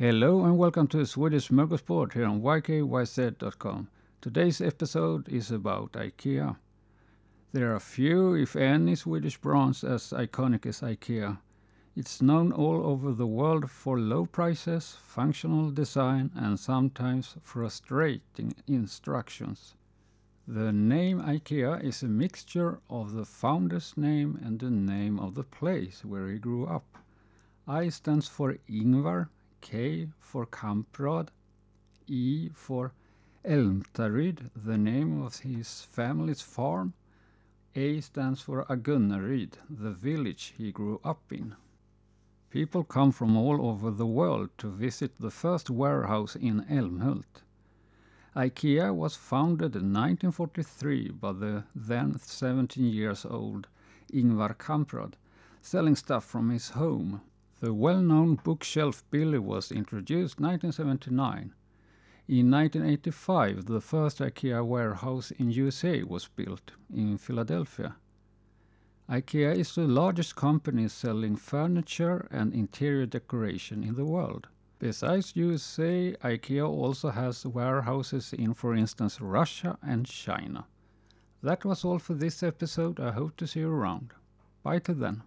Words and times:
Hello 0.00 0.46
and 0.46 0.56
welcome 0.56 0.86
to 0.86 1.04
Swedish 1.04 1.50
Smorgasbord 1.50 2.14
here 2.14 2.24
on 2.24 2.40
ykyz.com. 2.40 3.88
Today's 4.22 4.62
episode 4.62 5.28
is 5.28 5.50
about 5.50 5.92
IKEA. 5.92 6.56
There 7.52 7.74
are 7.74 7.80
few, 7.80 8.32
if 8.32 8.56
any, 8.56 8.94
Swedish 8.94 9.36
brands 9.36 9.84
as 9.84 10.14
iconic 10.16 10.64
as 10.64 10.80
IKEA. 10.80 11.36
It's 11.94 12.22
known 12.22 12.50
all 12.50 12.82
over 12.86 13.12
the 13.12 13.26
world 13.26 13.70
for 13.70 14.00
low 14.00 14.24
prices, 14.24 14.96
functional 15.02 15.70
design, 15.70 16.30
and 16.34 16.58
sometimes 16.58 17.36
frustrating 17.42 18.54
instructions. 18.66 19.74
The 20.48 20.72
name 20.72 21.20
IKEA 21.20 21.84
is 21.84 22.02
a 22.02 22.08
mixture 22.08 22.80
of 22.88 23.12
the 23.12 23.26
founder's 23.26 23.94
name 23.98 24.40
and 24.42 24.58
the 24.58 24.70
name 24.70 25.20
of 25.20 25.34
the 25.34 25.44
place 25.44 26.06
where 26.06 26.28
he 26.28 26.38
grew 26.38 26.64
up. 26.64 26.96
I 27.68 27.90
stands 27.90 28.28
for 28.28 28.56
Ingvar, 28.66 29.28
K 29.60 30.08
for 30.18 30.46
Kamprad, 30.46 31.28
E 32.06 32.48
for 32.50 32.92
Elmtaryd, 33.44 34.50
the 34.54 34.78
name 34.78 35.22
of 35.22 35.40
his 35.40 35.82
family's 35.82 36.40
farm. 36.40 36.94
A 37.74 38.00
stands 38.00 38.40
for 38.40 38.64
Agunnaryd, 38.64 39.52
the 39.70 39.92
village 39.92 40.54
he 40.56 40.72
grew 40.72 41.00
up 41.04 41.32
in. 41.32 41.56
People 42.50 42.84
come 42.84 43.12
from 43.12 43.36
all 43.36 43.64
over 43.64 43.90
the 43.90 44.06
world 44.06 44.50
to 44.58 44.68
visit 44.68 45.12
the 45.18 45.30
first 45.30 45.70
warehouse 45.70 46.34
in 46.34 46.64
Elmhult. 46.64 47.42
IKEA 48.34 48.94
was 48.94 49.16
founded 49.16 49.76
in 49.76 49.92
1943 49.92 51.10
by 51.10 51.32
the 51.32 51.64
then 51.74 52.18
17 52.18 52.84
years 52.84 53.24
old 53.24 53.68
Ingvar 54.12 54.56
Kamprad, 54.56 55.14
selling 55.62 55.94
stuff 55.94 56.24
from 56.24 56.50
his 56.50 56.70
home. 56.70 57.20
The 57.60 57.74
well-known 57.74 58.36
bookshelf 58.36 59.04
Billy 59.10 59.38
was 59.38 59.70
introduced 59.70 60.38
in 60.38 60.46
1979. 60.46 61.52
In 62.26 62.50
1985, 62.50 63.66
the 63.66 63.82
first 63.82 64.20
IKEA 64.20 64.64
warehouse 64.64 65.30
in 65.32 65.50
USA 65.50 66.02
was 66.02 66.26
built 66.28 66.72
in 66.90 67.18
Philadelphia. 67.18 67.96
IKEA 69.10 69.56
is 69.56 69.74
the 69.74 69.86
largest 69.86 70.36
company 70.36 70.88
selling 70.88 71.36
furniture 71.36 72.26
and 72.30 72.54
interior 72.54 73.04
decoration 73.04 73.84
in 73.84 73.94
the 73.94 74.06
world. 74.06 74.48
Besides 74.78 75.36
USA, 75.36 76.16
IKEA 76.24 76.66
also 76.66 77.10
has 77.10 77.44
warehouses 77.44 78.32
in, 78.32 78.54
for 78.54 78.74
instance, 78.74 79.20
Russia 79.20 79.76
and 79.82 80.06
China. 80.06 80.66
That 81.42 81.66
was 81.66 81.84
all 81.84 81.98
for 81.98 82.14
this 82.14 82.42
episode. 82.42 82.98
I 82.98 83.10
hope 83.10 83.36
to 83.36 83.46
see 83.46 83.60
you 83.60 83.70
around. 83.70 84.14
Bye 84.62 84.78
till 84.78 84.94
then. 84.94 85.24